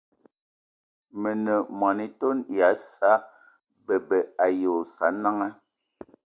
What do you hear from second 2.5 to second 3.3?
ya Sa'a